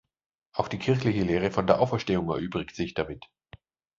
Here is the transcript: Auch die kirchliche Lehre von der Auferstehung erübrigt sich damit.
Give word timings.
Auch 0.53 0.67
die 0.67 0.79
kirchliche 0.79 1.21
Lehre 1.21 1.51
von 1.51 1.67
der 1.67 1.79
Auferstehung 1.79 2.27
erübrigt 2.29 2.75
sich 2.75 2.95
damit. 2.95 3.25